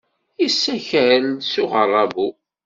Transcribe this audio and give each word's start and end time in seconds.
Yessakel 0.41 1.25
s 1.49 1.51
uɣerrabu. 1.63 2.29